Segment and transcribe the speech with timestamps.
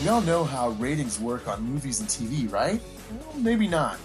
[0.00, 2.80] We all know how ratings work on movies and TV, right?
[3.10, 3.98] Well, maybe not.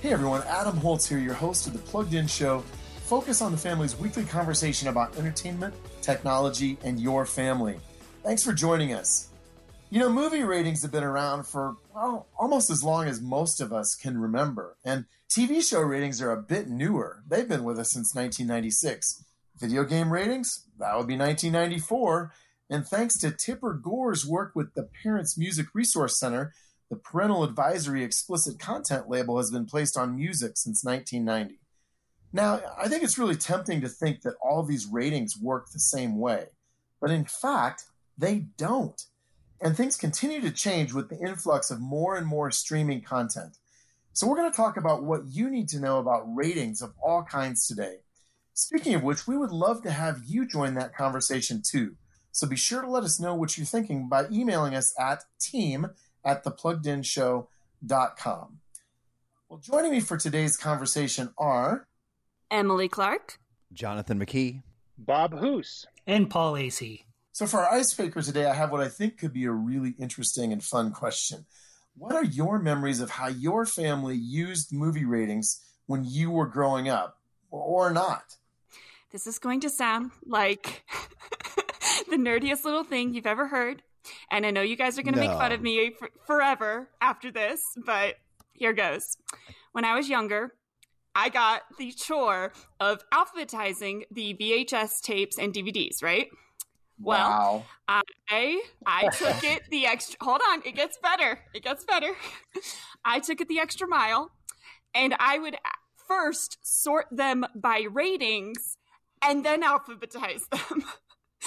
[0.00, 2.60] Hey everyone, Adam Holz here, your host of the Plugged In Show.
[3.06, 7.76] Focus on the family's weekly conversation about entertainment, technology, and your family.
[8.22, 9.30] Thanks for joining us.
[9.90, 13.72] You know, movie ratings have been around for, well, almost as long as most of
[13.72, 14.76] us can remember.
[14.84, 17.24] And TV show ratings are a bit newer.
[17.28, 19.24] They've been with us since 1996.
[19.58, 20.66] Video game ratings?
[20.78, 22.32] That would be 1994.
[22.72, 26.54] And thanks to Tipper Gore's work with the Parents Music Resource Center,
[26.88, 31.60] the Parental Advisory Explicit Content label has been placed on music since 1990.
[32.32, 36.18] Now, I think it's really tempting to think that all these ratings work the same
[36.18, 36.46] way,
[36.98, 37.84] but in fact,
[38.16, 38.98] they don't.
[39.60, 43.58] And things continue to change with the influx of more and more streaming content.
[44.14, 47.22] So, we're going to talk about what you need to know about ratings of all
[47.22, 47.96] kinds today.
[48.54, 51.96] Speaking of which, we would love to have you join that conversation too.
[52.32, 55.88] So be sure to let us know what you're thinking by emailing us at team
[56.24, 58.58] at thepluggedinshow.com.
[59.48, 61.86] Well, joining me for today's conversation are
[62.50, 63.38] Emily Clark,
[63.72, 64.62] Jonathan McKee,
[64.96, 67.02] Bob Hoose, and Paul Asay.
[67.32, 70.52] So for our icebreaker today, I have what I think could be a really interesting
[70.52, 71.44] and fun question.
[71.96, 76.88] What are your memories of how your family used movie ratings when you were growing
[76.88, 77.18] up
[77.50, 78.36] or not?
[79.10, 80.84] This is going to sound like
[82.10, 83.82] the nerdiest little thing you've ever heard.
[84.30, 85.28] And I know you guys are going to no.
[85.28, 88.16] make fun of me for- forever after this, but
[88.52, 89.16] here goes.
[89.72, 90.54] When I was younger,
[91.14, 96.28] I got the chore of alphabetizing the VHS tapes and DVDs, right?
[96.98, 97.64] Well, wow.
[98.28, 101.40] I I took it the extra Hold on, it gets better.
[101.52, 102.12] It gets better.
[103.04, 104.30] I took it the extra mile
[104.94, 105.56] and I would
[106.06, 108.76] first sort them by ratings
[109.22, 110.84] and then alphabetize them.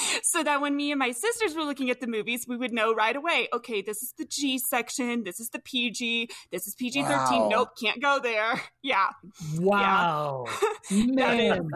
[0.23, 2.93] so that when me and my sisters were looking at the movies, we would know
[2.93, 7.03] right away, okay, this is the G section, this is the PG, this is PG
[7.03, 7.17] 13.
[7.17, 7.49] Wow.
[7.49, 8.61] Nope, can't go there.
[8.81, 9.09] Yeah.
[9.57, 10.45] Wow.
[10.91, 11.55] Yeah.
[11.55, 11.69] Man,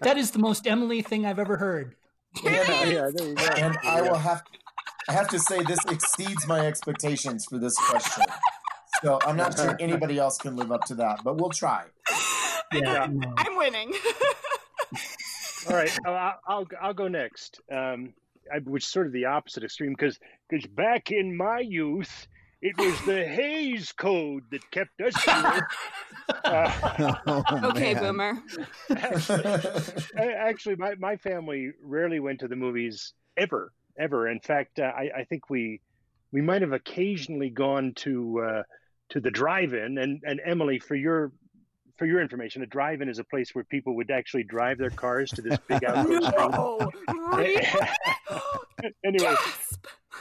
[0.00, 1.94] that is the most Emily thing I've ever heard.
[2.42, 3.10] Yeah, yeah,
[3.56, 4.42] and I will have
[5.08, 8.24] I have to say this exceeds my expectations for this question.
[9.02, 11.84] So I'm not sure anybody else can live up to that, but we'll try.
[12.72, 13.08] Yeah.
[13.36, 13.92] I'm winning.
[15.68, 17.60] All right, I'll, I'll, I'll go next.
[17.70, 18.14] Um,
[18.52, 20.18] I, which is sort of the opposite extreme because
[20.48, 22.26] because back in my youth,
[22.60, 25.68] it was the Hays Code that kept us here.
[26.44, 28.42] Uh, oh, okay, boomer.
[28.90, 29.44] Actually,
[30.18, 34.28] actually, my, my family rarely went to the movies ever, ever.
[34.28, 35.80] In fact, uh, I, I think we
[36.30, 38.62] we might have occasionally gone to uh,
[39.10, 39.96] to the drive-in.
[39.96, 41.32] And and Emily, for your
[41.98, 45.30] for your information, a drive-in is a place where people would actually drive their cars
[45.32, 46.90] to this big outdoor no!
[49.04, 49.34] anyway,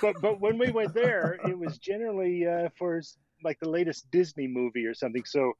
[0.01, 3.01] but but when we went there, it was generally uh, for
[3.43, 5.23] like the latest Disney movie or something.
[5.25, 5.53] So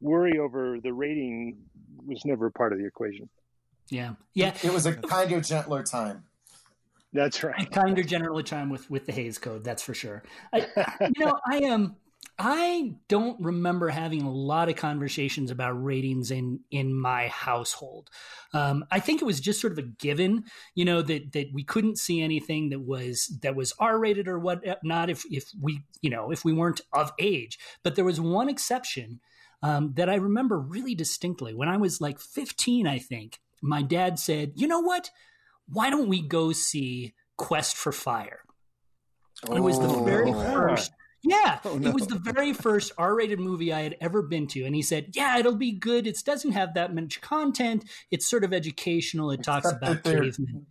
[0.00, 1.58] worry over the rating
[2.06, 3.28] was never a part of the equation.
[3.90, 4.54] Yeah, yeah.
[4.62, 6.24] It was a kind of gentler time.
[7.12, 7.62] That's right.
[7.62, 9.64] A kinder, gentler time with with the Hays Code.
[9.64, 10.22] That's for sure.
[10.52, 10.66] I,
[11.16, 11.72] you know, I am.
[11.72, 11.96] Um,
[12.40, 18.10] I don't remember having a lot of conversations about ratings in in my household.
[18.54, 20.44] Um, I think it was just sort of a given,
[20.76, 24.38] you know, that that we couldn't see anything that was that was R rated or
[24.38, 27.58] what not if if we you know if we weren't of age.
[27.82, 29.18] But there was one exception
[29.64, 32.86] um, that I remember really distinctly when I was like 15.
[32.86, 35.10] I think my dad said, "You know what?
[35.66, 38.42] Why don't we go see Quest for Fire?"
[39.50, 40.52] It was the very oh.
[40.52, 40.92] first
[41.28, 41.88] yeah, oh, no.
[41.88, 45.10] it was the very first R-rated movie I had ever been to, and he said,
[45.14, 46.06] "Yeah, it'll be good.
[46.06, 47.84] It doesn't have that much content.
[48.10, 49.30] It's sort of educational.
[49.30, 50.66] It Except talks about they're, cavemen."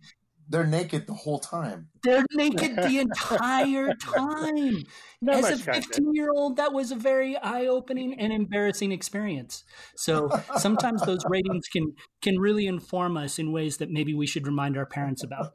[0.50, 1.88] They're naked the whole time.
[2.02, 4.84] They're naked the entire time.
[5.20, 9.64] Not As a 15 year old, that was a very eye opening and embarrassing experience.
[9.96, 11.92] So sometimes those ratings can
[12.22, 15.52] can really inform us in ways that maybe we should remind our parents about.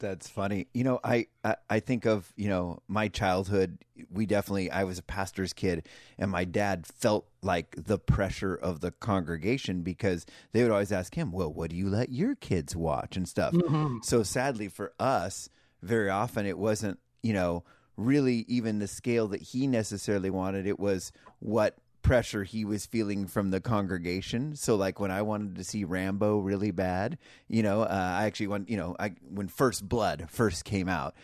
[0.00, 0.68] That's funny.
[0.72, 3.78] You know, I, I, I think of you know my childhood.
[4.10, 4.70] We definitely.
[4.70, 9.82] I was a pastor's kid, and my dad felt like the pressure of the congregation
[9.82, 13.28] because they would always ask him, "Well, what do you let your kids watch and
[13.28, 13.98] stuff?" Mm-hmm.
[14.02, 15.48] So sadly for us,
[15.82, 17.64] very often it wasn't you know
[17.96, 20.66] really even the scale that he necessarily wanted.
[20.66, 21.10] It was
[21.40, 21.76] what
[22.08, 24.56] pressure he was feeling from the congregation.
[24.56, 27.18] So like when I wanted to see Rambo really bad,
[27.48, 27.86] you know, uh,
[28.20, 31.14] I actually went, you know, I when First Blood first came out,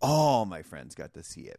[0.00, 1.58] all my friends got to see it.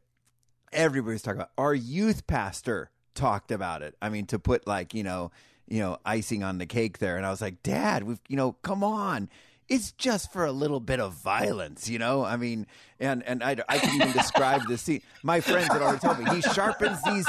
[0.71, 3.95] Everybody's talking about our youth pastor talked about it.
[4.01, 5.31] I mean, to put like, you know,
[5.67, 7.17] you know, icing on the cake there.
[7.17, 9.29] And I was like, Dad, we've, you know, come on.
[9.67, 12.23] it's just for a little bit of violence, you know.
[12.23, 12.67] I mean,
[12.99, 15.01] and and I, I can even describe the scene.
[15.23, 17.27] My friends had already told me he sharpens these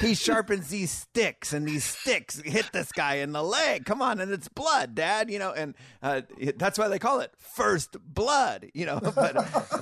[0.00, 3.84] he sharpens these sticks, and these sticks hit this guy in the leg.
[3.84, 5.30] Come on, and it's blood, Dad.
[5.30, 6.22] You know, and uh,
[6.56, 8.70] that's why they call it first blood.
[8.74, 9.34] You know, but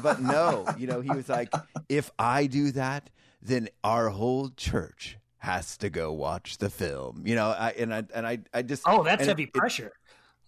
[0.03, 1.53] but no, you know, he was like,
[1.89, 3.11] if I do that,
[3.43, 7.23] then our whole church has to go watch the film.
[7.27, 9.93] You know, I, and I and I I just oh, that's heavy it, pressure.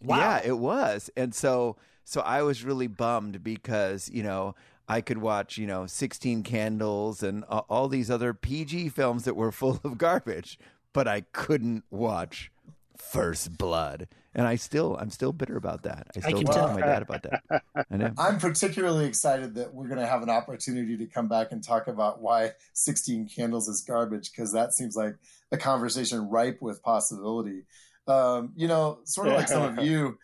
[0.02, 0.16] Wow.
[0.18, 4.54] Yeah, it was, and so so I was really bummed because you know
[4.88, 9.36] I could watch, you know, 16 Candles and uh, all these other PG films that
[9.36, 10.58] were full of garbage,
[10.92, 12.50] but I couldn't watch
[12.96, 14.08] First Blood.
[14.34, 16.06] And I still, I'm still bitter about that.
[16.16, 17.62] I still I talk to my dad about that.
[17.90, 18.12] I know.
[18.16, 21.86] I'm particularly excited that we're going to have an opportunity to come back and talk
[21.86, 25.16] about why 16 Candles is garbage, because that seems like
[25.50, 27.64] a conversation ripe with possibility.
[28.06, 30.18] Um, you know, sort of like some of you,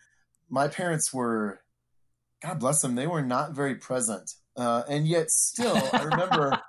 [0.49, 1.61] my parents were,
[2.41, 6.61] God bless them, they were not very present uh, and yet still, I remember,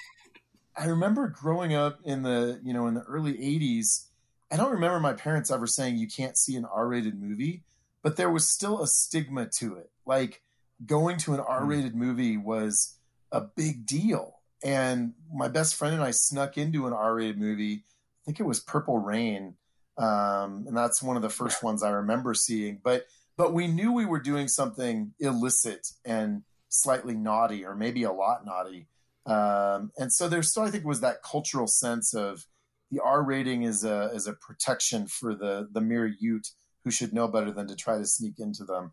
[0.76, 4.06] I remember growing up in the you know in the early '80s.
[4.50, 7.64] I don't remember my parents ever saying you can't see an R-rated movie,
[8.02, 9.90] but there was still a stigma to it.
[10.06, 10.42] Like
[10.84, 11.46] going to an hmm.
[11.48, 12.96] R-rated movie was
[13.32, 14.34] a big deal.
[14.62, 17.82] And my best friend and I snuck into an R-rated movie.
[17.84, 19.54] I think it was Purple Rain,
[19.98, 22.80] um, and that's one of the first ones I remember seeing.
[22.82, 23.06] But
[23.36, 26.42] but we knew we were doing something illicit and
[26.80, 28.88] slightly naughty or maybe a lot naughty.
[29.26, 32.44] Um, and so there still, I think, was that cultural sense of
[32.90, 36.48] the R rating is a is a protection for the the mere Ute
[36.84, 38.92] who should know better than to try to sneak into them,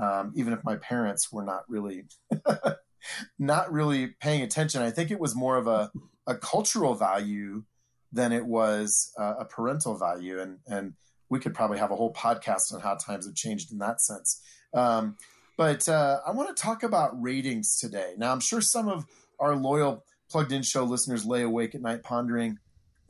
[0.00, 2.04] um, even if my parents were not really
[3.38, 4.80] not really paying attention.
[4.80, 5.90] I think it was more of a
[6.26, 7.64] a cultural value
[8.12, 10.94] than it was uh, a parental value, and and
[11.28, 14.40] we could probably have a whole podcast on how times have changed in that sense.
[14.74, 15.16] Um,
[15.56, 18.14] but uh, I want to talk about ratings today.
[18.16, 19.06] Now, I'm sure some of
[19.38, 22.58] our loyal plugged in show listeners lay awake at night pondering,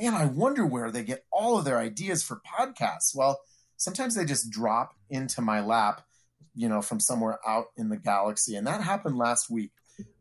[0.01, 3.15] man, I wonder where they get all of their ideas for podcasts.
[3.15, 3.41] Well,
[3.77, 6.03] sometimes they just drop into my lap,
[6.55, 8.57] you know, from somewhere out in the galaxy.
[8.57, 9.71] And that happened last week.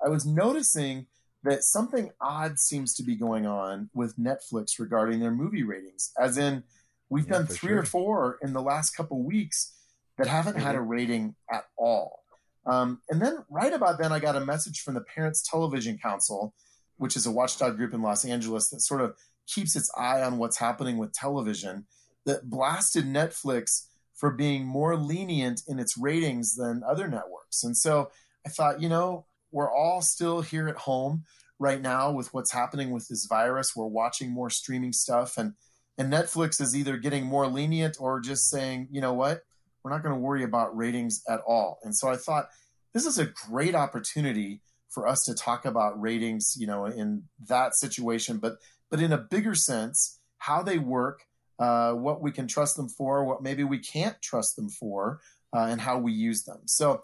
[0.03, 1.07] I was noticing
[1.43, 6.37] that something odd seems to be going on with Netflix regarding their movie ratings, as
[6.37, 6.63] in,
[7.09, 7.79] we've yeah, done three sure.
[7.79, 9.73] or four in the last couple weeks
[10.17, 12.19] that haven't had a rating at all.
[12.65, 16.53] Um, and then right about then, I got a message from the Parents Television Council,
[16.97, 19.15] which is a watchdog group in Los Angeles that sort of
[19.47, 21.85] keeps its eye on what's happening with television,
[22.25, 27.63] that blasted Netflix for being more lenient in its ratings than other networks.
[27.63, 28.11] And so
[28.45, 31.23] I thought, you know, we're all still here at home
[31.59, 33.75] right now with what's happening with this virus.
[33.75, 35.53] We're watching more streaming stuff and
[35.95, 39.41] and Netflix is either getting more lenient or just saying, you know what,
[39.83, 41.79] we're not going to worry about ratings at all.
[41.83, 42.49] And so I thought
[42.93, 47.75] this is a great opportunity for us to talk about ratings, you know, in that
[47.75, 48.57] situation, but
[48.89, 51.23] but in a bigger sense, how they work,
[51.57, 55.19] uh, what we can trust them for, what maybe we can't trust them for,
[55.55, 56.61] uh, and how we use them.
[56.65, 57.03] So.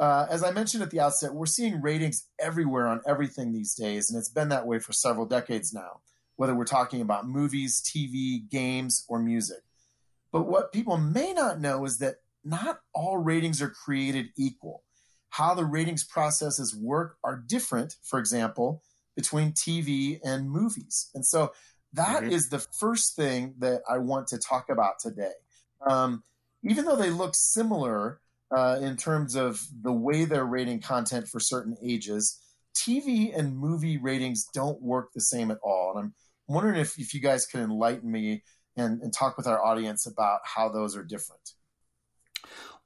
[0.00, 4.08] Uh, as I mentioned at the outset, we're seeing ratings everywhere on everything these days,
[4.08, 5.98] and it's been that way for several decades now,
[6.36, 9.64] whether we're talking about movies, TV, games, or music.
[10.32, 14.84] But what people may not know is that not all ratings are created equal.
[15.30, 18.82] How the ratings processes work are different, for example,
[19.16, 21.10] between TV and movies.
[21.14, 21.52] And so
[21.92, 22.32] that mm-hmm.
[22.32, 25.32] is the first thing that I want to talk about today.
[25.88, 26.22] Um,
[26.62, 28.20] even though they look similar
[28.54, 32.40] uh, in terms of the way they're rating content for certain ages,
[32.76, 35.98] TV and movie ratings don't work the same at all.
[35.98, 36.12] And
[36.48, 38.42] I'm wondering if, if you guys can enlighten me
[38.80, 41.52] and, and talk with our audience about how those are different.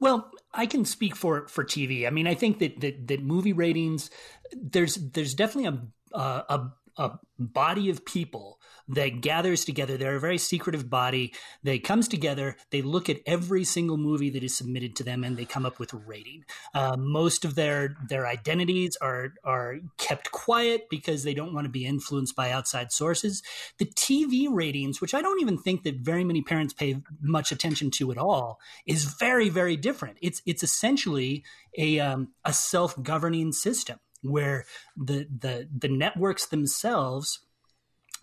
[0.01, 2.07] Well, I can speak for for TV.
[2.07, 4.11] I mean, I think that that, that movie ratings
[4.53, 5.79] there's there's definitely
[6.13, 8.59] a a a body of people
[8.89, 9.97] that gathers together.
[9.97, 11.33] They're a very secretive body.
[11.63, 12.57] They comes together.
[12.71, 15.79] They look at every single movie that is submitted to them, and they come up
[15.79, 16.45] with a rating.
[16.75, 21.71] Uh, most of their their identities are are kept quiet because they don't want to
[21.71, 23.43] be influenced by outside sources.
[23.79, 27.91] The TV ratings, which I don't even think that very many parents pay much attention
[27.93, 30.19] to at all, is very very different.
[30.21, 31.45] It's it's essentially
[31.79, 34.65] a um, a self governing system where
[34.97, 37.41] the the the networks themselves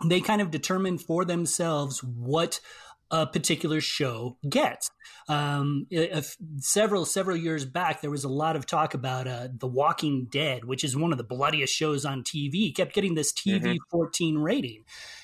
[0.05, 2.59] they kind of determine for themselves what
[3.11, 4.91] a particular show gets.
[5.27, 9.67] Um, if, several several years back, there was a lot of talk about uh, The
[9.67, 12.73] Walking Dead, which is one of the bloodiest shows on TV.
[12.73, 13.77] Kept getting this TV mm-hmm.
[13.89, 14.83] 14 rating,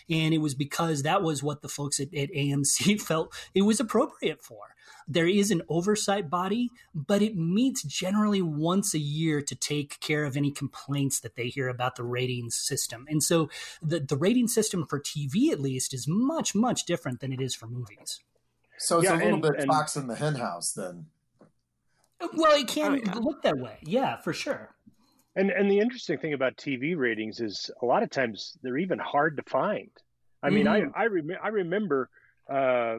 [0.09, 3.79] And it was because that was what the folks at, at AMC felt it was
[3.79, 4.74] appropriate for.
[5.07, 10.25] There is an oversight body, but it meets generally once a year to take care
[10.25, 13.05] of any complaints that they hear about the ratings system.
[13.07, 13.49] And so
[13.81, 17.53] the, the rating system for TV, at least, is much, much different than it is
[17.53, 18.21] for movies.
[18.77, 21.05] So it's yeah, a little and, bit and, fox in the henhouse then.
[22.33, 23.13] Well, it can oh, yeah.
[23.19, 23.77] look that way.
[23.83, 24.75] Yeah, for sure.
[25.35, 28.99] And and the interesting thing about TV ratings is a lot of times they're even
[28.99, 29.89] hard to find.
[30.41, 30.91] I mean, mm-hmm.
[30.95, 32.09] I I, rem- I remember
[32.51, 32.97] uh,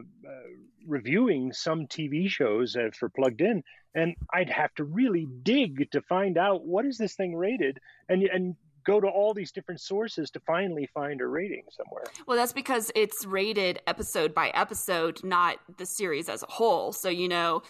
[0.85, 3.63] reviewing some TV shows uh, for Plugged In,
[3.95, 8.23] and I'd have to really dig to find out what is this thing rated, and
[8.23, 8.55] and
[8.87, 12.05] go to all these different sources to finally find a rating somewhere.
[12.25, 16.93] Well, that's because it's rated episode by episode, not the series as a whole.
[16.93, 17.63] So, you know,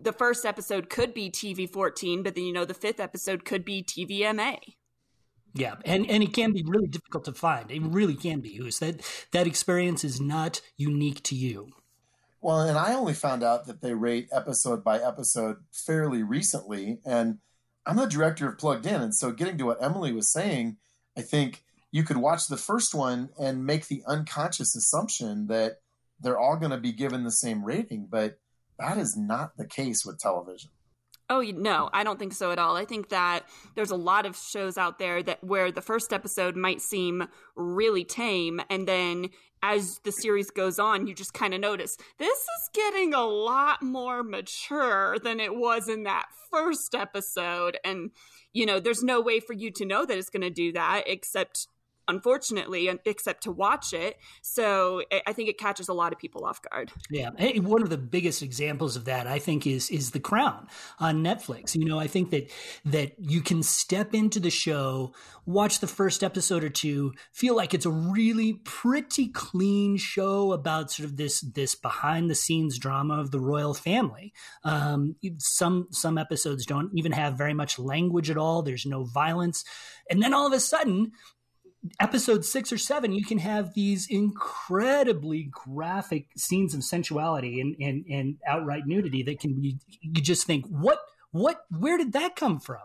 [0.00, 3.66] the first episode could be TV 14, but then, you know, the fifth episode could
[3.66, 4.58] be TVMA.
[5.54, 7.70] Yeah, and, and it can be really difficult to find.
[7.70, 8.56] It really can be.
[8.56, 9.02] Who's that?
[9.32, 11.68] That experience is not unique to you.
[12.40, 17.38] Well, and I only found out that they rate episode by episode fairly recently, and
[17.86, 20.78] I'm the director of Plugged In, and so getting to what Emily was saying,
[21.16, 25.78] I think you could watch the first one and make the unconscious assumption that
[26.20, 28.38] they're all going to be given the same rating, but
[28.76, 30.71] that is not the case with television.
[31.32, 32.76] Oh no, I don't think so at all.
[32.76, 36.56] I think that there's a lot of shows out there that where the first episode
[36.56, 39.30] might seem really tame and then
[39.62, 43.82] as the series goes on, you just kind of notice this is getting a lot
[43.82, 48.10] more mature than it was in that first episode and
[48.52, 51.04] you know, there's no way for you to know that it's going to do that
[51.06, 51.66] except
[52.08, 54.16] unfortunately, except to watch it.
[54.42, 56.90] So I think it catches a lot of people off guard.
[57.10, 60.66] Yeah, hey, one of the biggest examples of that, I think, is is The Crown
[60.98, 61.74] on Netflix.
[61.74, 62.50] You know, I think that
[62.84, 65.14] that you can step into the show,
[65.46, 70.90] watch the first episode or two, feel like it's a really pretty clean show about
[70.90, 74.32] sort of this this behind the scenes drama of the royal family.
[74.64, 78.62] Um, some some episodes don't even have very much language at all.
[78.62, 79.64] There's no violence,
[80.10, 81.12] and then all of a sudden
[81.98, 88.04] episode six or seven, you can have these incredibly graphic scenes of sensuality and, and,
[88.08, 90.98] and outright nudity that can be, you just think, what,
[91.30, 92.82] what, where did that come from?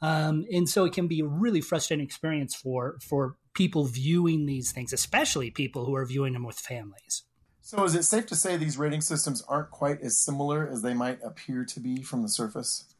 [0.00, 4.72] Um, and so it can be a really frustrating experience for, for people viewing these
[4.72, 7.22] things, especially people who are viewing them with families.
[7.60, 10.94] So is it safe to say these rating systems aren't quite as similar as they
[10.94, 12.91] might appear to be from the surface?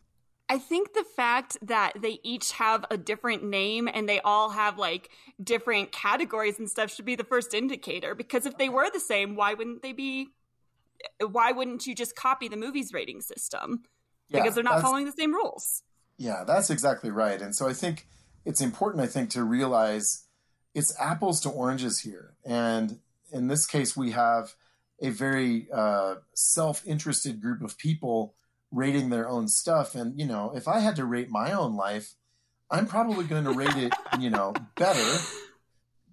[0.49, 4.79] I think the fact that they each have a different name and they all have
[4.79, 5.11] like
[5.43, 9.35] different categories and stuff should be the first indicator because if they were the same,
[9.35, 10.29] why wouldn't they be
[11.21, 13.83] why wouldn't you just copy the movie's rating system?
[14.29, 15.83] Yeah, because they're not following the same rules.
[16.17, 17.41] Yeah, that's exactly right.
[17.41, 18.07] And so I think
[18.45, 20.25] it's important I think to realize
[20.75, 22.35] it's apples to oranges here.
[22.45, 22.99] And
[23.33, 24.55] in this case we have
[25.01, 28.35] a very uh, self-interested group of people
[28.73, 29.95] rating their own stuff.
[29.95, 32.15] And, you know, if I had to rate my own life,
[32.71, 35.19] I'm probably going to rate it, you know, better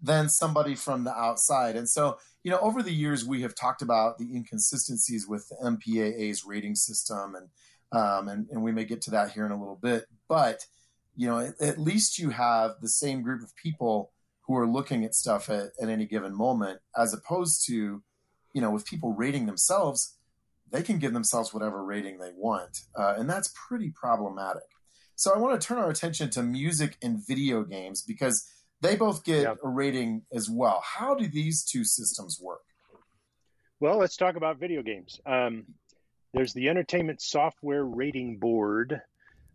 [0.02, 1.76] than somebody from the outside.
[1.78, 5.56] And so, you know, over the years, we have talked about the inconsistencies with the
[5.64, 7.50] MPAA's rating system, and
[7.92, 10.06] um, and, and we may get to that here in a little bit.
[10.28, 10.66] But
[11.16, 14.12] you know, at, at least you have the same group of people
[14.48, 18.02] who are looking at stuff at, at any given moment, as opposed to,
[18.54, 20.16] you know, with people rating themselves
[20.72, 22.82] they can give themselves whatever rating they want.
[22.98, 24.64] Uh, and that's pretty problematic.
[25.16, 28.48] So I want to turn our attention to music and video games because
[28.82, 29.58] they both get yep.
[29.64, 30.82] a rating as well.
[30.86, 32.62] How do these two systems work?
[33.80, 35.20] Well, let's talk about video games.
[35.26, 35.66] Um,
[36.34, 39.02] there's the Entertainment Software Rating Board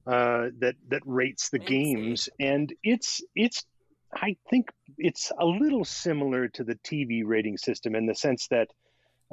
[0.06, 3.64] uh, that that rates the games, and it's it's
[4.14, 8.68] I think it's a little similar to the TV rating system in the sense that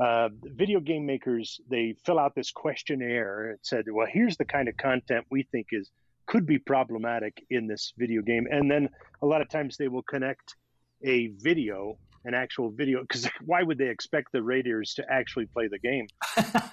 [0.02, 3.52] uh, video game makers they fill out this questionnaire.
[3.52, 5.92] It said, "Well, here's the kind of content we think is
[6.26, 8.90] could be problematic in this video game," and then
[9.22, 10.56] a lot of times they will connect
[11.04, 15.68] a video, an actual video, because why would they expect the raters to actually play
[15.68, 16.08] the game?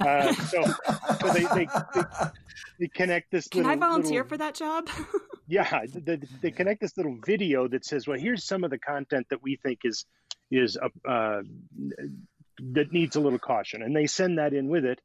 [0.01, 0.63] Uh, so,
[1.21, 2.03] so they, they, they,
[2.81, 3.47] they connect this.
[3.49, 4.89] Can little, I volunteer little, for that job?
[5.49, 9.27] yeah, they, they connect this little video that says, "Well, here's some of the content
[9.29, 10.07] that we think is
[10.51, 11.43] is uh,
[12.73, 15.01] that needs a little caution, and they send that in with it,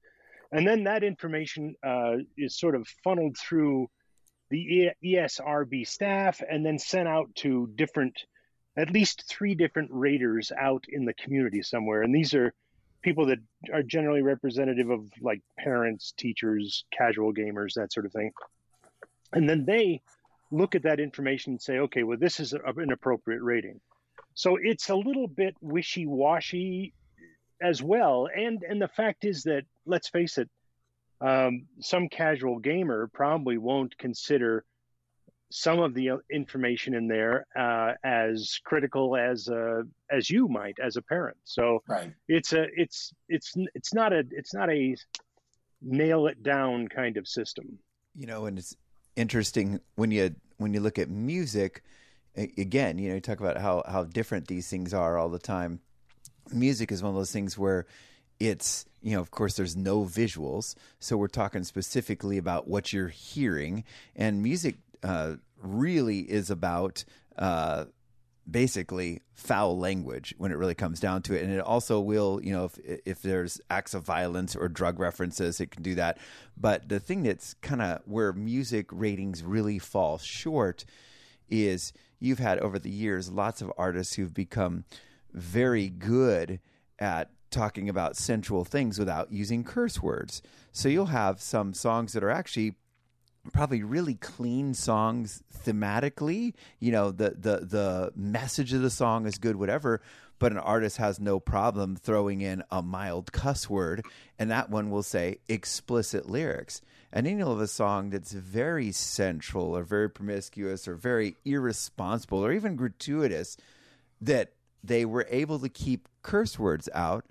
[0.51, 3.89] and then that information uh, is sort of funneled through
[4.49, 8.15] the ESRB staff and then sent out to different,
[8.77, 12.53] at least three different raters out in the community somewhere, and these are
[13.01, 13.39] people that
[13.73, 18.31] are generally representative of like parents, teachers, casual gamers, that sort of thing,
[19.33, 20.01] and then they
[20.51, 23.81] look at that information and say, okay, well, this is an appropriate rating.
[24.35, 26.93] so it's a little bit wishy-washy
[27.63, 28.27] as well.
[28.35, 30.49] And and the fact is that let's face it,
[31.21, 34.65] um, some casual gamer probably won't consider
[35.51, 40.77] some of the uh, information in there uh, as critical as uh, as you might
[40.83, 41.37] as a parent.
[41.43, 42.11] So right.
[42.27, 44.95] it's a it's it's it's not a it's not a
[45.81, 47.79] nail it down kind of system.
[48.15, 48.75] You know, and it's
[49.15, 51.83] interesting when you when you look at music
[52.35, 55.79] again, you know, you talk about how how different these things are all the time.
[56.51, 57.85] Music is one of those things where
[58.39, 60.75] it's you know of course there's no visuals.
[60.99, 63.83] So we're talking specifically about what you're hearing.
[64.15, 67.03] And music uh, really is about
[67.37, 67.85] uh,
[68.49, 71.43] basically foul language when it really comes down to it.
[71.43, 75.61] And it also will you know if if there's acts of violence or drug references
[75.61, 76.17] it can do that.
[76.57, 80.85] But the thing that's kind of where music ratings really fall short
[81.49, 84.85] is you've had over the years lots of artists who've become
[85.33, 86.59] very good
[86.99, 92.23] at talking about sensual things without using curse words so you'll have some songs that
[92.23, 92.75] are actually
[93.51, 96.53] probably really clean songs thematically.
[96.79, 100.01] You know, the the the message of the song is good, whatever.
[100.39, 104.05] But an artist has no problem throwing in a mild cuss word,
[104.37, 106.81] and that one will say explicit lyrics.
[107.13, 112.43] And then you'll have a song that's very sensual or very promiscuous or very irresponsible
[112.43, 113.55] or even gratuitous
[114.19, 117.25] that they were able to keep curse words out.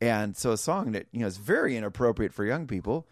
[0.00, 3.06] And so a song that, you know, is very inappropriate for young people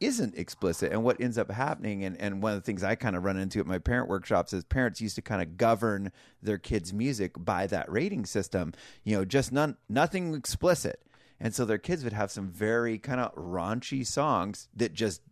[0.00, 0.92] isn't explicit.
[0.92, 3.36] And what ends up happening and, and one of the things i kind of run
[3.36, 6.10] into at my parent workshops is parents used to kind of govern
[6.42, 8.72] their kids music by that rating system
[9.04, 11.02] you know just none nothing explicit.
[11.38, 15.22] And so their kids would have some very kind of raunchy songs that just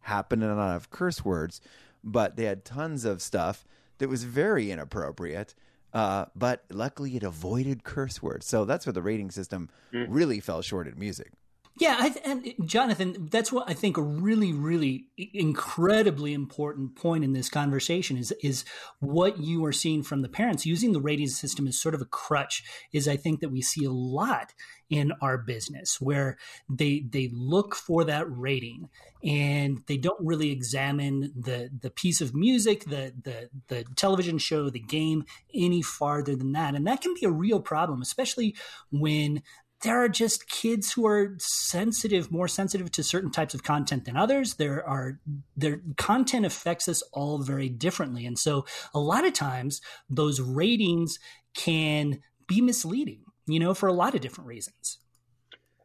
[0.00, 1.60] happen to not have curse words
[2.04, 3.66] but they had tons of stuff
[3.98, 5.54] that was very inappropriate
[5.94, 10.06] uh, but luckily it avoided curse words so that's where the rating system mm.
[10.08, 11.32] really fell short in music
[11.78, 17.32] yeah, I, and Jonathan, that's what I think a really, really incredibly important point in
[17.32, 18.64] this conversation is is
[19.00, 22.06] what you are seeing from the parents using the rating system as sort of a
[22.06, 22.62] crutch.
[22.92, 24.54] Is I think that we see a lot
[24.90, 26.36] in our business where
[26.68, 28.88] they they look for that rating
[29.22, 34.68] and they don't really examine the the piece of music, the the the television show,
[34.68, 35.24] the game
[35.54, 38.56] any farther than that, and that can be a real problem, especially
[38.90, 39.42] when
[39.82, 44.16] there are just kids who are sensitive, more sensitive to certain types of content than
[44.16, 44.54] others.
[44.54, 45.20] There are
[45.56, 48.26] their content affects us all very differently.
[48.26, 51.18] And so a lot of times those ratings
[51.54, 54.98] can be misleading, you know, for a lot of different reasons.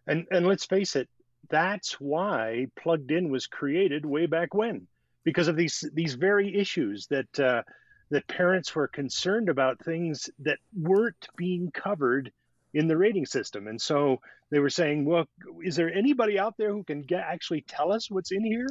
[0.08, 1.08] And and let's face it,
[1.50, 4.88] that's why Plugged In was created way back when,
[5.24, 7.62] because of these these very issues that uh,
[8.10, 12.32] that parents were concerned about things that weren't being covered
[12.74, 13.68] in the rating system.
[13.68, 14.18] And so
[14.52, 15.26] they were saying, well,
[15.64, 18.68] is there anybody out there who can get, actually tell us what's in here?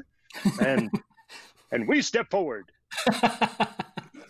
[0.61, 0.91] And
[1.73, 2.71] and we step forward.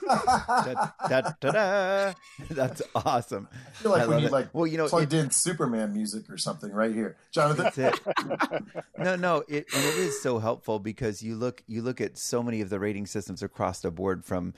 [0.06, 2.12] da, da, da,
[2.50, 3.48] That's awesome.
[3.52, 4.32] I feel like I we need it.
[4.32, 7.64] like well, you know, plugged it, in Superman music or something right here, Jonathan.
[7.64, 8.00] That's it.
[8.98, 12.42] no, no, it, and it is so helpful because you look you look at so
[12.42, 14.54] many of the rating systems across the board from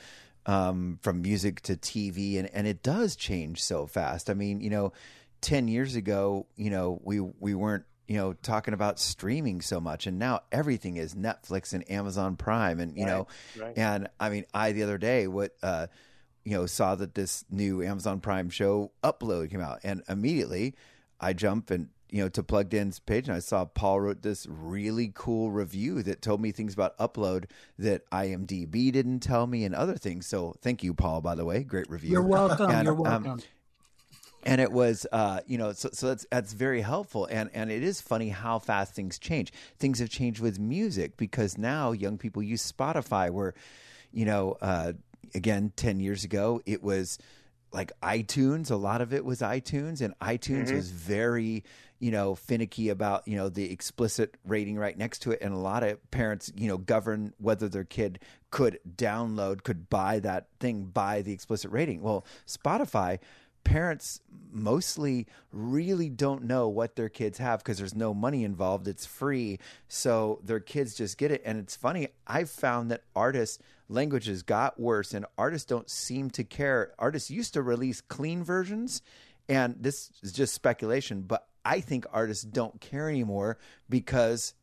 [0.46, 4.30] um, from music to TV, and, and it does change so fast.
[4.30, 4.92] I mean, you know,
[5.40, 10.06] ten years ago, you know, we we weren't you know talking about streaming so much,
[10.06, 13.26] and now everything is Netflix and Amazon Prime, and you right, know,
[13.58, 13.74] right.
[13.76, 15.52] and I mean, I the other day what.
[15.62, 15.86] Uh,
[16.46, 20.74] you know, saw that this new Amazon Prime show Upload came out, and immediately
[21.18, 24.46] I jump and you know, to Plugged In's page, and I saw Paul wrote this
[24.48, 27.46] really cool review that told me things about Upload
[27.78, 30.26] that IMDb didn't tell me, and other things.
[30.26, 31.20] So, thank you, Paul.
[31.20, 32.12] By the way, great review.
[32.12, 32.70] You're welcome.
[32.70, 33.30] And, You're um, welcome.
[33.32, 33.40] Um,
[34.44, 37.82] and it was, uh, you know, so so that's that's very helpful, and and it
[37.82, 39.52] is funny how fast things change.
[39.78, 43.54] Things have changed with music because now young people use Spotify, where,
[44.12, 44.92] you know, uh,
[45.34, 47.18] again, ten years ago it was
[47.72, 48.70] like iTunes.
[48.70, 50.76] A lot of it was iTunes, and iTunes mm-hmm.
[50.76, 51.64] was very
[52.04, 55.40] you know, finicky about, you know, the explicit rating right next to it.
[55.40, 58.18] And a lot of parents, you know, govern whether their kid
[58.50, 62.02] could download, could buy that thing by the explicit rating.
[62.02, 63.20] Well, Spotify,
[63.64, 64.20] parents
[64.52, 68.86] mostly really don't know what their kids have because there's no money involved.
[68.86, 69.58] It's free.
[69.88, 71.40] So their kids just get it.
[71.42, 76.44] And it's funny, I've found that artists, languages got worse and artists don't seem to
[76.44, 76.92] care.
[76.98, 79.00] Artists used to release clean versions.
[79.48, 84.54] And this is just speculation, but I think artists don't care anymore because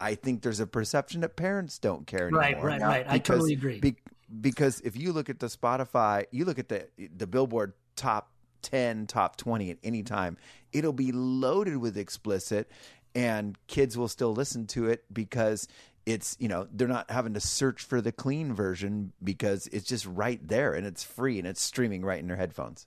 [0.00, 2.40] I think there's a perception that parents don't care anymore.
[2.40, 3.04] Right, right, right.
[3.04, 3.80] Because, I totally agree.
[3.80, 3.96] Be,
[4.40, 8.30] because if you look at the Spotify, you look at the the Billboard top
[8.62, 10.36] 10, top 20 at any time.
[10.72, 12.70] It'll be loaded with explicit,
[13.14, 15.68] and kids will still listen to it because
[16.04, 20.06] it's you know they're not having to search for the clean version because it's just
[20.06, 22.86] right there and it's free and it's streaming right in their headphones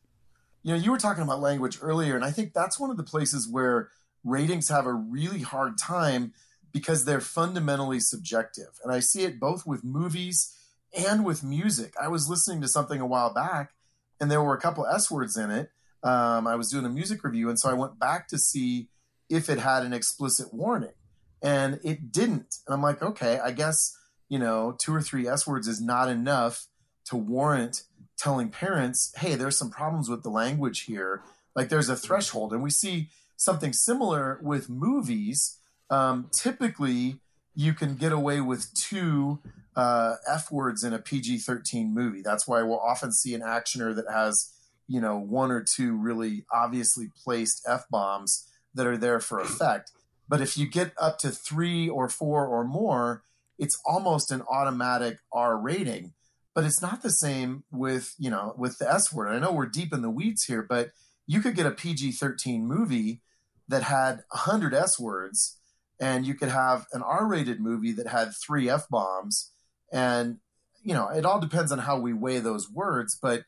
[0.64, 3.04] you know you were talking about language earlier and i think that's one of the
[3.04, 3.90] places where
[4.24, 6.34] ratings have a really hard time
[6.72, 8.80] because they're fundamentally subjective.
[8.84, 10.56] And i see it both with movies
[10.96, 11.94] and with music.
[12.02, 13.72] I was listening to something a while back
[14.20, 15.72] and there were a couple s words in it.
[16.04, 18.90] Um, i was doing a music review and so i went back to see
[19.30, 20.94] if it had an explicit warning
[21.42, 22.56] and it didn't.
[22.68, 23.96] And I'm like, okay, I guess,
[24.28, 26.68] you know, two or three S words is not enough
[27.06, 27.84] to warrant
[28.20, 31.24] telling parents, hey, there's some problems with the language here.
[31.56, 32.54] Like there's a threshold.
[32.54, 35.58] And we see something similar with movies.
[35.90, 37.20] Um, typically,
[37.56, 39.40] you can get away with two
[39.76, 42.22] uh, F words in a PG 13 movie.
[42.22, 44.52] That's why we'll often see an actioner that has,
[44.88, 49.92] you know, one or two really obviously placed F bombs that are there for effect.
[50.28, 53.24] But if you get up to three or four or more,
[53.58, 56.14] it's almost an automatic R rating.
[56.56, 59.30] But it's not the same with, you know, with the S word.
[59.30, 60.90] I know we're deep in the weeds here, but
[61.28, 63.22] you could get a PG 13 movie
[63.68, 65.60] that had 100 S words,
[66.00, 69.52] and you could have an R rated movie that had three F bombs.
[69.92, 70.40] And,
[70.84, 73.18] you know, it all depends on how we weigh those words.
[73.22, 73.44] But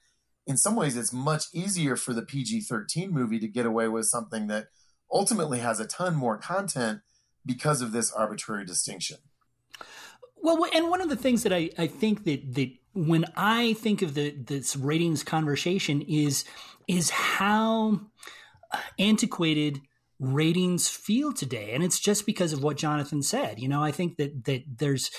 [0.46, 4.06] in some ways, it's much easier for the PG 13 movie to get away with
[4.06, 4.68] something that
[5.12, 7.02] ultimately has a ton more content
[7.46, 9.18] because of this arbitrary distinction.
[10.38, 14.02] Well, and one of the things that I, I think that that when I think
[14.02, 16.44] of the this ratings conversation is
[16.88, 18.02] is how
[19.00, 19.82] antiquated
[20.20, 21.72] ratings feel today.
[21.74, 23.60] And it's just because of what jonathan said.
[23.60, 25.12] You know i think that that there's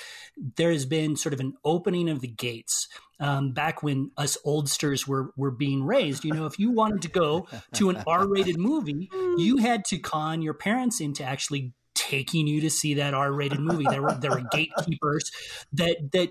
[0.57, 2.89] there has been sort of an opening of the gates
[3.21, 6.25] um, back when us oldsters were were being raised.
[6.25, 10.43] You know if you wanted to go to an r-rated movie you had to con
[10.43, 11.73] your parents into actually
[12.13, 13.87] taking you to see that R-rated movie.
[13.89, 15.31] There were there were gatekeepers
[15.73, 16.31] that that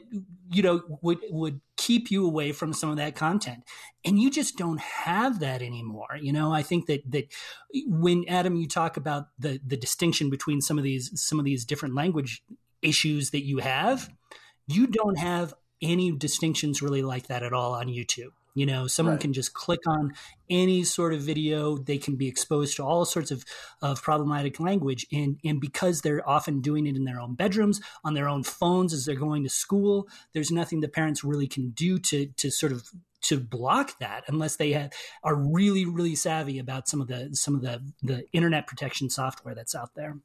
[0.51, 3.63] you know would would keep you away from some of that content,
[4.05, 6.17] and you just don't have that anymore.
[6.21, 7.33] You know, I think that that
[7.87, 11.65] when Adam, you talk about the the distinction between some of these some of these
[11.65, 12.43] different language
[12.83, 14.07] issues that you have,
[14.67, 18.33] you don't have any distinctions really like that at all on YouTube.
[18.53, 19.21] You know, someone right.
[19.21, 20.13] can just click on
[20.49, 21.77] any sort of video.
[21.77, 23.45] They can be exposed to all sorts of,
[23.81, 25.05] of problematic language.
[25.11, 28.93] And, and because they're often doing it in their own bedrooms, on their own phones
[28.93, 32.71] as they're going to school, there's nothing the parents really can do to, to sort
[32.71, 32.89] of
[33.21, 34.91] to block that unless they have,
[35.23, 39.53] are really, really savvy about some of the some of the, the internet protection software
[39.53, 40.17] that's out there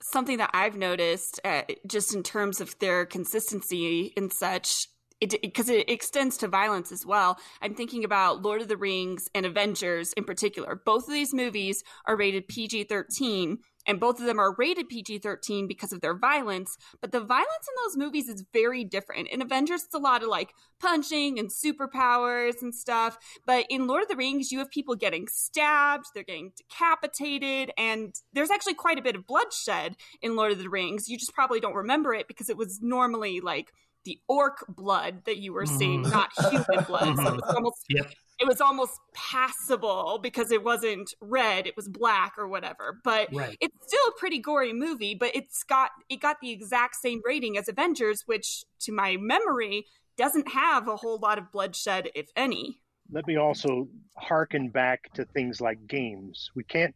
[0.00, 4.88] something that I've noticed, uh, just in terms of their consistency and such,
[5.20, 7.38] because it, it, extends to violence as well.
[7.62, 10.80] I'm thinking about Lord of the Rings and Avengers in particular.
[10.84, 15.18] Both of these movies are rated PG 13, and both of them are rated PG
[15.18, 16.76] 13 because of their violence.
[17.00, 19.28] But the violence in those movies is very different.
[19.28, 23.16] In Avengers, it's a lot of like punching and superpowers and stuff.
[23.46, 28.14] But in Lord of the Rings, you have people getting stabbed, they're getting decapitated, and
[28.32, 31.08] there's actually quite a bit of bloodshed in Lord of the Rings.
[31.08, 33.72] You just probably don't remember it because it was normally like
[34.06, 36.10] the orc blood that you were seeing, mm.
[36.10, 37.16] not human blood.
[37.16, 38.10] So it was almost yep.
[38.40, 42.98] it was almost passable because it wasn't red, it was black or whatever.
[43.04, 43.58] But right.
[43.60, 47.58] it's still a pretty gory movie, but it's got it got the exact same rating
[47.58, 49.84] as Avengers, which to my memory
[50.16, 52.80] doesn't have a whole lot of bloodshed, if any.
[53.10, 56.50] Let me also harken back to things like games.
[56.54, 56.94] We can't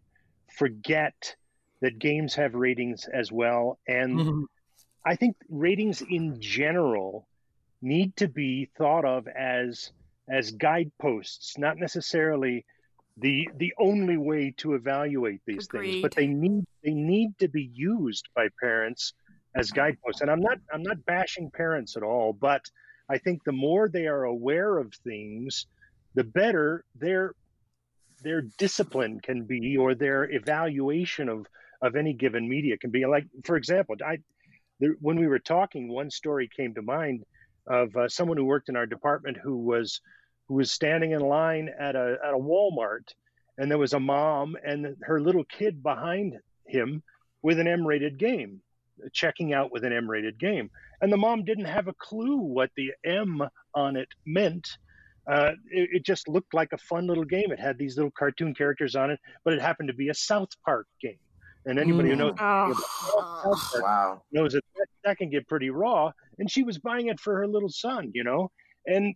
[0.56, 1.36] forget
[1.82, 4.42] that games have ratings as well and mm-hmm
[5.04, 6.40] I think ratings in hmm.
[6.40, 7.26] general
[7.82, 9.92] need to be thought of as
[10.28, 12.64] as guideposts, not necessarily
[13.16, 15.90] the the only way to evaluate these Agreed.
[15.90, 19.14] things, but they need they need to be used by parents
[19.56, 20.20] as guideposts.
[20.20, 22.62] And I'm not I'm not bashing parents at all, but
[23.08, 25.66] I think the more they are aware of things,
[26.14, 27.34] the better their
[28.22, 31.46] their discipline can be or their evaluation of
[31.82, 33.04] of any given media can be.
[33.06, 34.18] Like for example, I
[34.80, 37.24] there, when we were talking, one story came to mind
[37.66, 40.00] of uh, someone who worked in our department who was
[40.48, 43.14] who was standing in line at a at a Walmart,
[43.58, 47.02] and there was a mom and her little kid behind him
[47.42, 48.60] with an M-rated game,
[49.12, 52.92] checking out with an M-rated game, and the mom didn't have a clue what the
[53.04, 53.42] M
[53.74, 54.66] on it meant.
[55.30, 57.52] Uh, it, it, just looked like a fun little game.
[57.52, 60.48] It had these little cartoon characters on it, but it happened to be a South
[60.64, 61.18] Park game.
[61.66, 62.12] And anybody mm.
[62.12, 63.80] who knows oh.
[63.82, 64.22] wow.
[64.32, 66.10] knows that, that that can get pretty raw.
[66.38, 68.50] And she was buying it for her little son, you know.
[68.86, 69.14] And,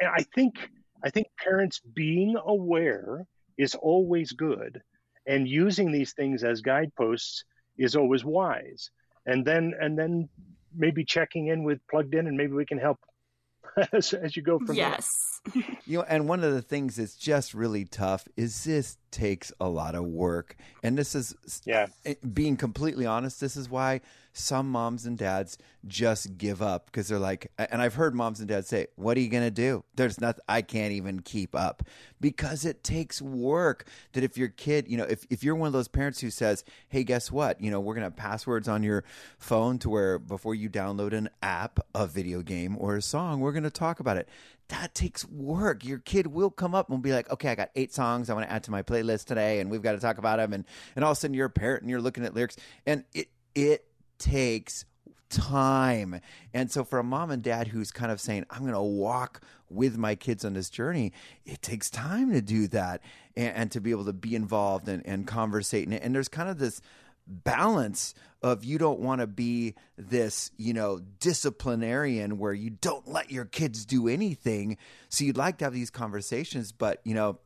[0.00, 0.56] and I think
[1.02, 3.24] I think parents being aware
[3.56, 4.80] is always good,
[5.26, 7.44] and using these things as guideposts
[7.76, 8.90] is always wise.
[9.26, 10.28] And then and then
[10.76, 12.98] maybe checking in with plugged in, and maybe we can help
[13.92, 15.08] as, as you go from yes.
[15.37, 15.37] there.
[15.86, 19.68] you know, and one of the things that's just really tough is this takes a
[19.68, 21.86] lot of work, and this is yeah.
[22.04, 24.00] Eh, being completely honest, this is why
[24.32, 28.48] some moms and dads just give up because they're like, and I've heard moms and
[28.48, 29.84] dads say, "What are you going to do?
[29.96, 30.42] There's nothing.
[30.48, 31.82] I can't even keep up
[32.20, 35.72] because it takes work." That if your kid, you know, if if you're one of
[35.72, 37.60] those parents who says, "Hey, guess what?
[37.60, 39.04] You know, we're going to have passwords on your
[39.38, 43.52] phone to where before you download an app, a video game, or a song, we're
[43.52, 44.28] going to talk about it."
[44.68, 45.84] That takes work.
[45.84, 48.46] Your kid will come up and be like, okay, I got eight songs I want
[48.46, 50.52] to add to my playlist today, and we've got to talk about them.
[50.52, 53.04] And, and all of a sudden, you're a parent and you're looking at lyrics, and
[53.14, 53.86] it, it
[54.18, 54.84] takes
[55.30, 56.20] time.
[56.54, 59.40] And so for a mom and dad who's kind of saying, I'm going to walk
[59.70, 61.12] with my kids on this journey,
[61.44, 63.02] it takes time to do that
[63.36, 65.86] and, and to be able to be involved and, and conversate.
[65.86, 66.80] And, and there's kind of this
[67.26, 73.30] balance of you don't want to be this, you know, disciplinarian where you don't let
[73.30, 74.76] your kids do anything.
[75.08, 77.38] So you'd like to have these conversations, but, you know,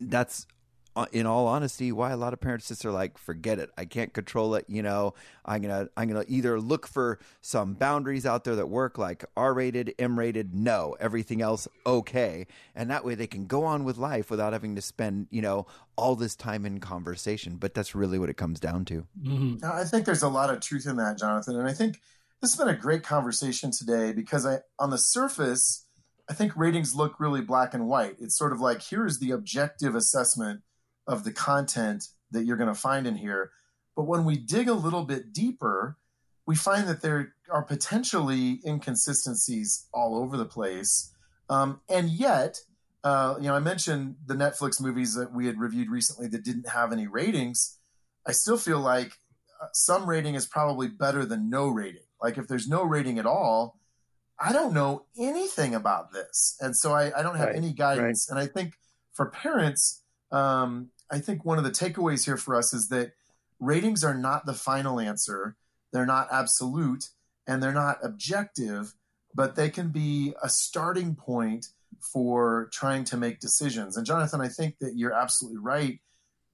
[0.00, 0.46] that's
[1.12, 3.70] in all honesty, why a lot of parents just are like, forget it.
[3.76, 4.64] I can't control it.
[4.68, 8.98] You know, I'm gonna I'm gonna either look for some boundaries out there that work,
[8.98, 13.64] like R rated, M rated, no, everything else okay, and that way they can go
[13.64, 17.56] on with life without having to spend you know all this time in conversation.
[17.56, 19.06] But that's really what it comes down to.
[19.22, 19.64] Mm-hmm.
[19.64, 22.00] I think there's a lot of truth in that, Jonathan, and I think
[22.40, 25.82] this has been a great conversation today because I on the surface.
[26.28, 28.16] I think ratings look really black and white.
[28.18, 30.62] It's sort of like here is the objective assessment
[31.06, 33.52] of the content that you're going to find in here.
[33.94, 35.96] But when we dig a little bit deeper,
[36.46, 41.12] we find that there are potentially inconsistencies all over the place.
[41.48, 42.60] Um, and yet,
[43.04, 46.68] uh, you know, I mentioned the Netflix movies that we had reviewed recently that didn't
[46.68, 47.78] have any ratings.
[48.26, 49.12] I still feel like
[49.62, 52.02] uh, some rating is probably better than no rating.
[52.20, 53.78] Like if there's no rating at all,
[54.38, 58.28] I don't know anything about this, and so I, I don't have right, any guidance.
[58.30, 58.38] Right.
[58.38, 58.74] And I think
[59.14, 63.12] for parents, um, I think one of the takeaways here for us is that
[63.60, 65.56] ratings are not the final answer.
[65.92, 67.10] They're not absolute
[67.46, 68.94] and they're not objective,
[69.34, 71.66] but they can be a starting point
[72.00, 73.96] for trying to make decisions.
[73.96, 76.00] And Jonathan, I think that you're absolutely right.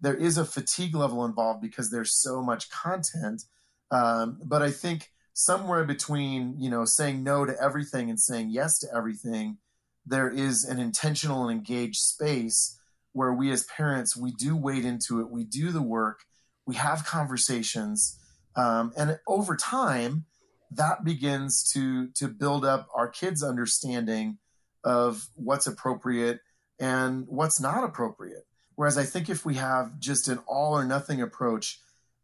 [0.01, 3.43] There is a fatigue level involved because there's so much content.
[3.91, 8.79] Um, but I think somewhere between, you know, saying no to everything and saying yes
[8.81, 9.59] to everything,
[10.05, 12.79] there is an intentional and engaged space
[13.13, 16.21] where we as parents we do wade into it we do the work
[16.67, 18.19] we have conversations
[18.57, 20.27] um, and over time
[20.71, 24.39] that begins to to build up our kids understanding
[24.85, 26.41] of what's appropriate
[26.81, 28.45] and what's not appropriate.
[28.75, 31.79] Whereas i think if we have just an all or nothing approach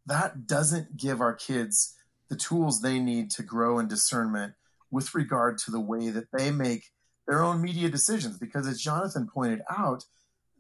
[0.07, 1.95] that doesn't give our kids
[2.31, 4.55] the tools they need to grow in discernment
[4.91, 6.85] with regard to the way that they make
[7.27, 8.39] their own media decisions.
[8.39, 10.05] Because as jonathan pointed out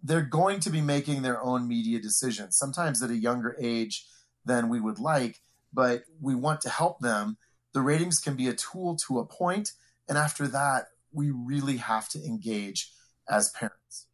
[0.03, 4.07] they're going to be making their own media decisions, sometimes at a younger age
[4.45, 5.41] than we would like,
[5.73, 7.37] but we want to help them.
[7.73, 9.73] The ratings can be a tool to a point,
[10.09, 12.91] and after that, we really have to engage
[13.29, 14.07] as parents.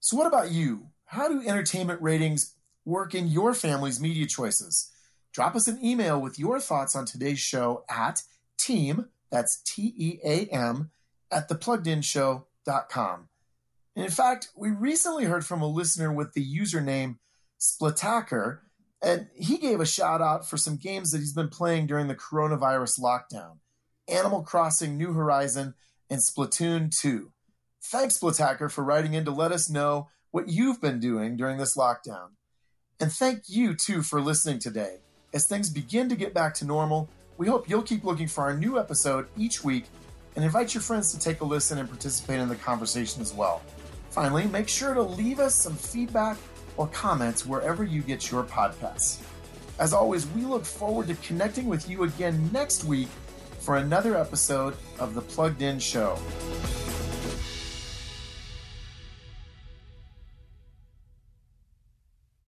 [0.00, 0.88] So, what about you?
[1.04, 4.90] How do entertainment ratings work in your family's media choices?
[5.32, 8.22] Drop us an email with your thoughts on today's show at
[8.58, 10.90] team, that's T E A M,
[11.30, 13.28] at thepluggedinshow.com.
[13.94, 17.16] In fact, we recently heard from a listener with the username
[17.60, 18.60] Splitacker,
[19.02, 22.14] and he gave a shout out for some games that he's been playing during the
[22.14, 23.58] coronavirus lockdown
[24.08, 25.74] Animal Crossing New Horizon
[26.08, 27.32] and Splatoon 2.
[27.84, 31.76] Thanks, Splitacker, for writing in to let us know what you've been doing during this
[31.76, 32.30] lockdown.
[32.98, 35.00] And thank you, too, for listening today.
[35.34, 38.56] As things begin to get back to normal, we hope you'll keep looking for our
[38.56, 39.84] new episode each week
[40.34, 43.60] and invite your friends to take a listen and participate in the conversation as well.
[44.12, 46.36] Finally, make sure to leave us some feedback
[46.76, 49.22] or comments wherever you get your podcasts.
[49.78, 53.08] As always, we look forward to connecting with you again next week
[53.60, 56.18] for another episode of The Plugged In Show.